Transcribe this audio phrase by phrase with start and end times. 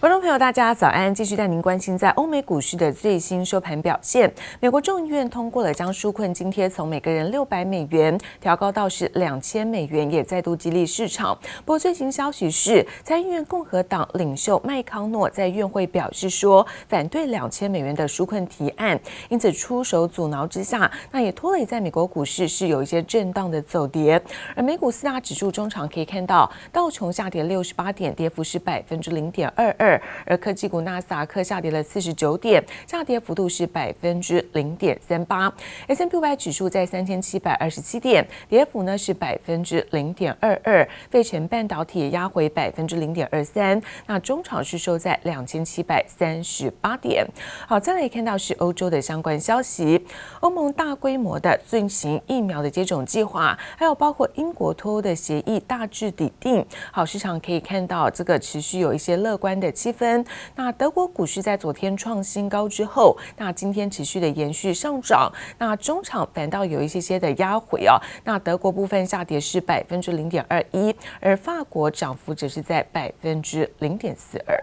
[0.00, 1.12] 观众朋友，大家早安！
[1.12, 4.32] 继续带您关心在欧美股市的最新收盘表现。
[4.60, 11.36] 美国众议院通过了将纾困津贴从每个人六百美元调高到是两千美元，也再度激励市场。
[11.64, 18.96] 不过最新消息是，参议院共和党领袖麦康诺在院会表示说，反对两千美元的纾困提案，
[19.28, 24.22] 因此出手阻挠之下，那也拖累在美国股市是有一些震荡的走跌。
[24.54, 29.87] 而美股四大指数中场可以看到，道琼下跌六十八点，跌幅是百分之零点二二。
[30.26, 35.52] 而科技股纳斯达克下跌了四十九点，下跌幅度是百分之零点三八。
[35.86, 40.86] S&P 500指数在三千七百二十七点，跌幅呢是百分之零点二二。
[41.08, 47.24] 费城半导体也压回百分之零点二三，那中场是收在两千七百三十八点。
[47.66, 50.04] 好，再来看到是欧洲的相关消息，
[50.40, 56.64] 欧盟大规模的进行疫苗的接种计划，还有包括英国脱欧的协议大致底定。
[56.90, 59.68] 好，市场可以看到这个持续有一些乐观的。
[59.78, 60.24] 七分。
[60.56, 65.32] 那德国股市在昨天创新高之后，那今天持续的延续上涨。
[65.58, 67.96] 那中场反倒有一些些的压回啊。
[68.24, 74.58] 那德国部分下跌是百分之零点二一，而法国涨幅只是在百分之零点四二。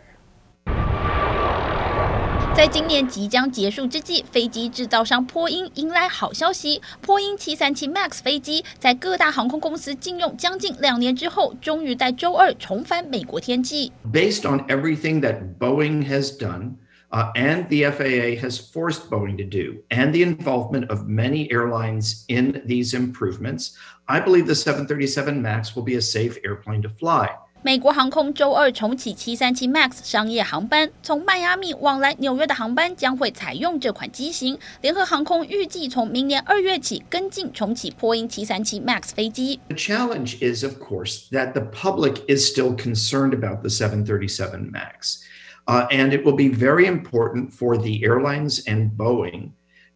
[2.55, 6.83] 在今年即将结束之际，飞机制造商波音迎来好消息。
[7.01, 13.93] 波音737 MAX 飞机在各大航空公司禁用将近两年之后，终于在周二重返美国天际。
[14.13, 16.75] Based on everything that Boeing has done,
[17.11, 22.25] uh, and the FAA has forced Boeing to do, and the involvement of many airlines
[22.29, 23.71] in these improvements,
[24.07, 27.31] I believe the 737 MAX will be a safe airplane to fly.
[27.65, 34.59] 美国航空周二重启737 MAX 商业航班，从迈阿密往来纽约的航班将会采用这款机型。
[34.81, 39.61] 联合航空预计从明年二月起跟进重启波音737 MAX 飞机。
[39.69, 45.19] The challenge is, of course, that the public is still concerned about the 737 MAX,
[45.67, 49.51] uh, and it will be very important for the airlines and Boeing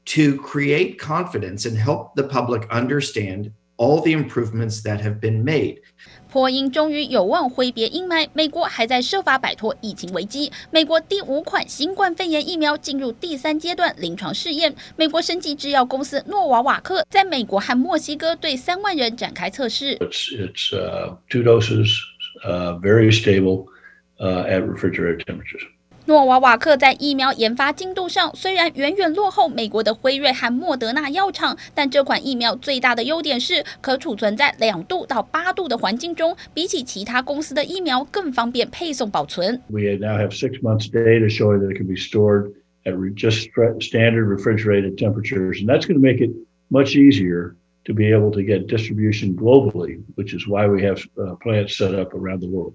[0.04, 5.77] to create confidence and help the public understand all the improvements that have been made.
[6.31, 10.51] 波音终于有望挥别阴霾，美国还在设法摆脱疫情危机。
[10.69, 19.97] 美国第五款新冠肺炎疫苗进入第三阶段临床试验，美国生技制药公司诺瓦瓦克在美国和墨西哥对三万人展开测试。
[19.97, 21.89] It's, it's, uh, two doses,
[22.45, 23.65] uh, very stable,
[24.19, 25.63] uh, at refrigerated temperatures.
[26.09, 39.61] 诺瓦瓦克在疫苗研发进度上虽然远远落后美国的辉瑞和莫德纳药厂，但这款疫苗最大的优点是可储存在两度到八度的环境中，比起其他公司的疫苗更方便配送保存。
[39.67, 42.53] We now have six months data showing that it can be stored
[42.85, 46.31] at just standard refrigerated temperatures, and that's going to make it
[46.69, 47.55] much easier
[47.85, 50.99] to be able to get distribution globally, which is why we have
[51.43, 52.73] plants set up around the world.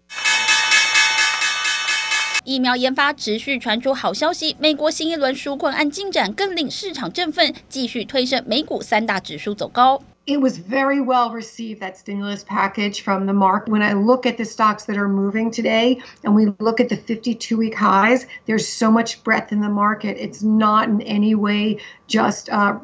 [2.46, 10.02] 疫苗研发持续传出好消息，美国新一轮纾困案进展更令市场振奋，继续推升美股三大指数走高。
[10.26, 13.70] It was very well received, that stimulus package from the market.
[13.70, 16.98] When I look at the stocks that are moving today and we look at the
[16.98, 20.18] 52 week highs, there's so much breadth in the market.
[20.20, 22.78] It's not in any way just uh,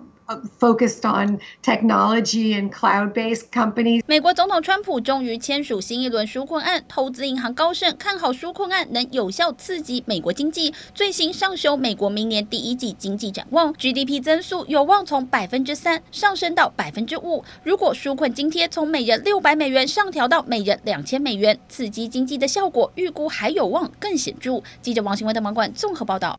[0.61, 4.03] Focused on technology and cloud-based companies。
[4.07, 17.43] 美国总统川普终于签署新一轮纾困案，投资银行高盛看好纾困案能有效刺激美国经济，最新上修美国明年第一季经济展望，GDP 增速有望从百分之三上升到百分之五。
[17.65, 24.63] 如果纾困津贴从每人六百美元上调到每人两千美元，刺激经济的效果预估还有望更显著。
[24.81, 26.39] 记者王新文的网管综合报道。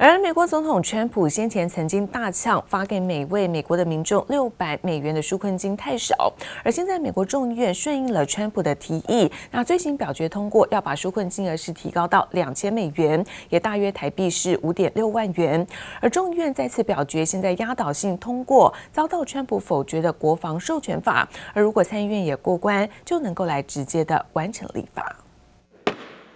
[0.00, 6.32] 而美国总统川普先前曾经大呛发给每位美国的民众六百美元的纾困金太少，
[6.62, 15.66] 而现在美国众议院顺应了川普的提议，那最新表决通过要把纾困金额是提高到两千美元，也大约台币是五点六万元。
[16.00, 25.16] 而众议院再次表决，现在压倒性通过遭到川普否决的国防授权法，而如果参议院也过关，就能够来直接的完成立法。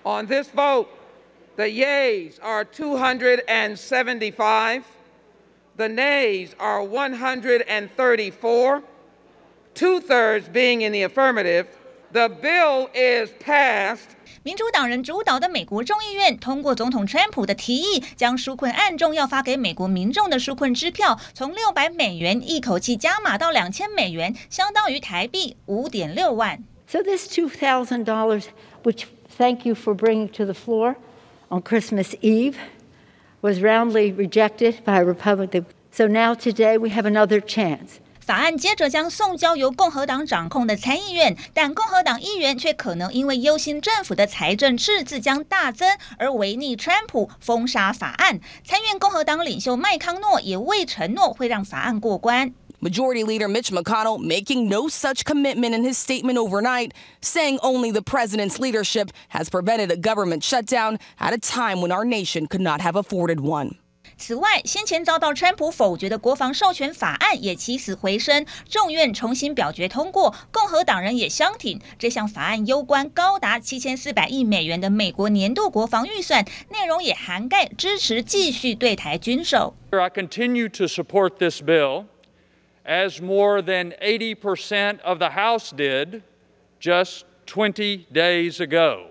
[0.03, 0.87] On this vote.
[1.56, 4.84] The yeas are 275.
[5.76, 8.84] The nays are 134.
[9.74, 11.68] Two thirds being in the affirmative.
[12.12, 14.16] The bill is passed.
[14.44, 26.64] 民主党人主导的美国众议院通过总统川普的提议，将纾困案中要发给美国民众的纾困支票从六百美元一口气加码到两千美元，相当于台币五点六万。
[26.88, 28.46] So this two thousand dollars,
[28.84, 29.04] which
[29.38, 30.96] thank you for bringing to the floor.
[31.53, 32.57] On Christmas Eve,
[33.43, 35.67] was roundly rejected by Republicans.
[35.91, 37.99] So now today we have another chance.
[38.21, 48.41] 法案接着将送交由共和党掌控的参议院，但共和党议员却可能因为忧心政府的财政赤字将大增而违逆川普封杀法案。
[48.65, 52.55] 参院共和党领袖麦康诺也未承诺会让法案过关。
[52.82, 58.60] Majority Leader Mitch McConnell making no such commitment in his statement overnight, saying only the president's
[58.60, 62.96] leadership has prevented a government shutdown at a time when our nation could not have
[62.96, 63.78] afforded one.
[64.16, 79.76] 此外，先前遭到川普否决的国防授权法案也起死回生，众院重新表决通过，共和党人也相挺这项法案，攸关高达七千四百亿美元的美国年度国防预算，内容也涵盖支持继续对台军售。
[79.92, 82.06] I continue to support this bill.
[82.85, 86.23] as more than 80% of the House did
[86.81, 89.11] just 20 days ago.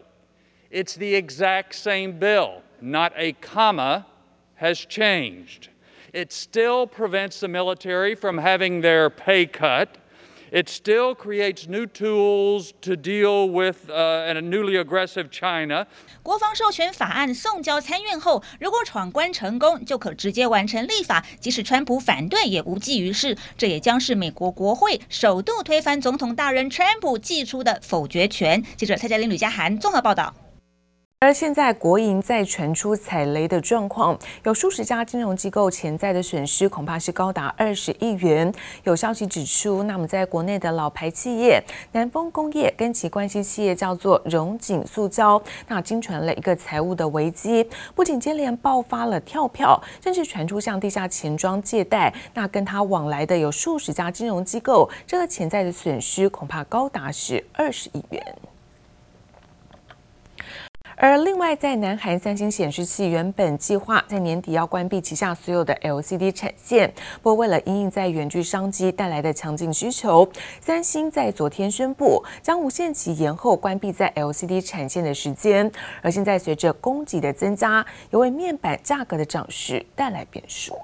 [0.69, 4.07] It's the exact same bill, not a comma
[4.56, 5.69] has changed.
[6.13, 9.97] It still prevents the military from having their pay cut.
[10.53, 15.88] It still creates new tools to deal with uh, a newly aggressive China.
[16.21, 23.38] 国防授权法案送交参院后，如果闯关成功，就可直接完成立法，即使川普反对也无济于事。
[23.57, 28.62] 这也将是美国国会首度推翻总统大人川普寄出的否决权。
[28.75, 30.36] 记者蔡佳玲、吕家涵综合报道。
[31.23, 38.51] 而现在国营再传出踩雷的状况，有数十家金融机构潜在的损失恐怕是高达二十亿元。
[38.85, 58.35] 有消息指出，那么在国内的老牌企业南丰工业跟其关系企业叫做荣景塑胶，那经传了一个财务的危机，不仅接连爆发了跳票，甚至传出向地下钱庄借贷，那跟他往来的有数十家金融机构，这个潜在的损失恐怕高达是二十亿元。
[61.03, 66.94] 而另外，在南韩三星显示器原本计划在年底要关闭旗下所有的 LCD 产线，
[67.24, 75.71] 不过为了因应在远距商机带来的强劲需求，三星在昨天宣布将无限期延后关闭在 LCD 产线的时间。
[76.03, 80.75] 而现在随着供给的增加，也为面板价格的涨势带来变数。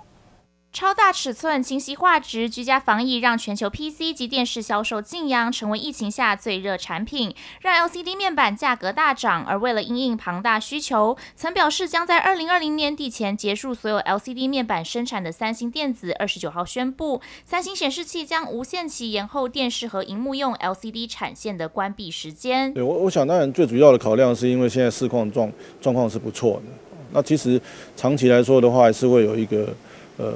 [0.73, 9.43] 超大尺寸、清晰画质、居家防疫，让全球 PC 及电视销售劲扬，成为疫情下最热产品，让 LCD 面板价格大涨。
[9.45, 22.71] 而为了因应庞大需求，曾表示将在二零二零年底前结束所有 LCD 面板生产的三星电子，二十九号宣布，三星显示器将无限期延后电视和荧幕用 LCD 产线的关闭时间。
[22.71, 26.63] 对，我我想当然最主要的考量是因为现在市况状状况是不错的，
[27.13, 27.59] 那其实
[27.95, 29.73] 长期来说的话，还是会有一个
[30.17, 30.33] 呃。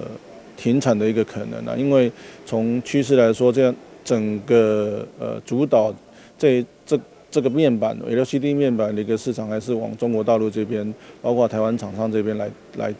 [0.58, 2.12] 停产的一个可能啊，因为
[2.46, 5.92] 从趋势来说，这样整个呃主导
[6.38, 7.00] 这这
[7.32, 12.48] 这个面板 LCD 面板的一个市场，还是往中国大陆这边，包括台湾厂商这边来
[12.78, 12.94] 来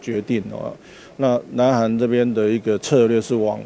[0.00, 0.72] 决定的哦。
[1.16, 3.58] 那南韩这边的一个策略是往。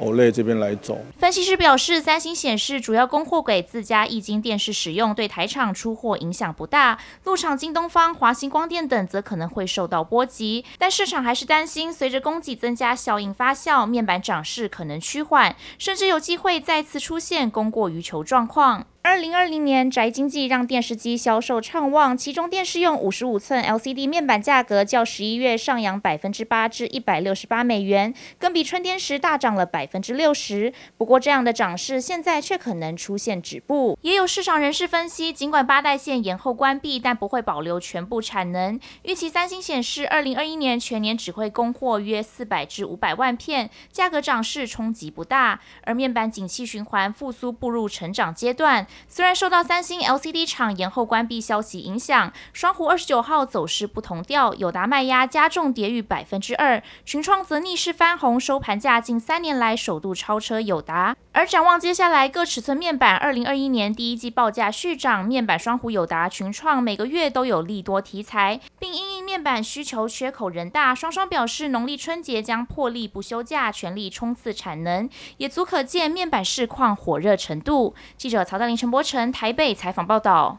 [0.00, 0.98] Olay 这边来走。
[1.18, 6.98] 分析师表示，三星显示主要供货给自家液晶电视使用，对台厂出货影响不大。
[7.24, 10.64] 陆厂京东方、华星光电等则可能会受到波及。
[10.78, 18.86] 但市场还是担心，随着供给增加，效应发酵，面板涨势可能趋缓，甚至有机会再次出现供过于求状况。
[19.10, 30.72] 二零二零年宅经济让电视机销售畅旺，其中电视用五十五寸 LCD 面板价格较十一月上扬百分之八至一百六十八美元，更比春天时大涨了百分之六十。
[30.96, 33.98] 不过，这样的涨势现在却可能出现止步。
[34.02, 38.78] 也有市场人士分析，尽管八代线延后关闭，但不会保留全部产能。
[39.02, 45.58] 预期三星显示，二零二一年全年只会供货约四百至五百万片，价格涨势冲击不大。
[45.82, 48.86] 而面板景气循环复苏步入成长阶段。
[49.08, 61.16] 虽然受到三星 LCD 厂延后关闭消息影响，双虎二十九号走势不同调，友达卖压加重，跌逾百分之二，群创则逆势翻红，收盘价近三年来首度超车友达。
[61.32, 77.94] 而展望接下来各尺寸面板，二零二一年第一季报价续涨，面板双虎友达、群创每个月都有利多题材，并因应面板需求缺口人大，双双表示农历春节将破例不休假，全力冲刺产能，也足可见面板市况火热程度。
[78.16, 80.58] 记者曹大林、陈柏成台北采访报道。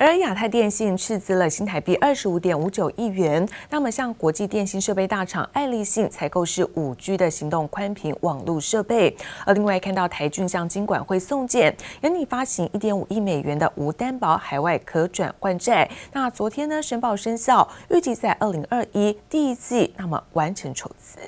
[0.00, 9.16] 而亚太电信斥资了新台币二十五点五九亿元，那么向国际电信设备大厂爱立信采购是五 G 的行动宽频网络设备。
[9.44, 15.90] 而另外看到台郡向金管会送件，原拟发行一点五亿美元的无担保海外可转换债。
[16.12, 21.18] 那昨天呢申报生效，预计在二零二一第一季那么完成筹资。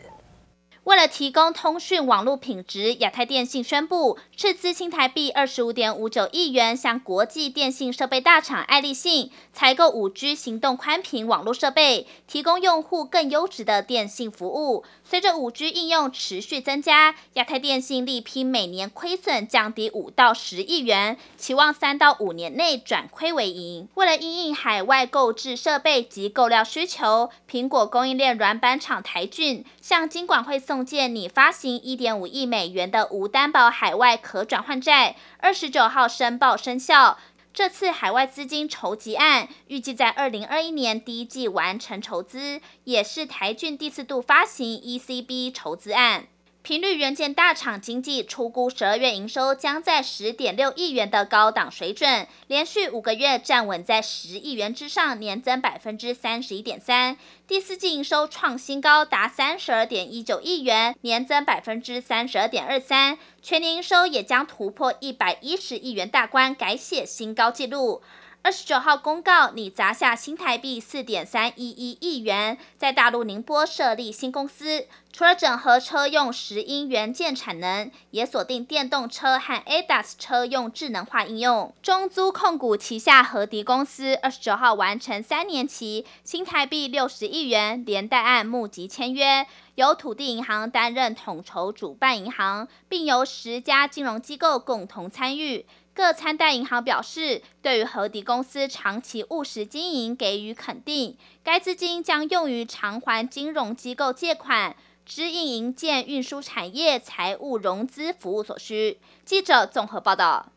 [0.90, 14.82] 为了提供通讯网络品质，亚太电信宣布斥资新台币二十五点五九亿元，向国际电信设备大厂爱立信采购五 G 行动宽频网络设备，提供用户更优质的电信服务。
[15.04, 23.86] 随着五 G 应用持续增加，亚太电信力拼每年亏损降低五到十亿元，期望三到五年内转亏为盈。
[23.94, 37.18] 为了因应海外购置设备及购料需求，苹果供应链软板厂台俊向金管会送件拟发行一点五亿美元的无担保海外可转换债，二十九号申报生效。
[37.52, 46.28] 这次海外资金筹集案预计在二零二一年第一季完成筹资，也是台郡第四度发行 ECB 筹资案。
[46.70, 57.16] 频率元件大厂经济出估十二月营收将在十点六亿元的高档水准，连续五个月站稳在十亿元之上，年增百分之三十一点三。
[57.48, 63.18] 第四季营收创新高，达三十二点一九亿元，年增百分之三十二点二三。
[63.42, 68.00] 全年营收也将突破一百一十亿元大关，改写新高纪录。
[68.42, 74.86] 二十九号公告，拟砸下新台币四点三一一亿元，在大陆宁波设立新公司。
[75.12, 81.74] 除了整合车用石英元件产能，也锁定电动车和 ADAS 车用智能化应用。
[81.82, 89.46] 中租控股旗下和迪公司二十九号完成三年期新台币六十亿元连带案募集签约，
[89.80, 95.64] 由土地银行担任统筹主办银行，并由十家金融机构共同参与。
[95.94, 101.16] 各参贷银行表示，对于和迪公司长期务实经营给予肯定。
[101.42, 109.00] 该资金将用于偿还金融机构借款、支应营建运输产业财务融资服务所需。
[109.24, 110.52] 记者综合报道。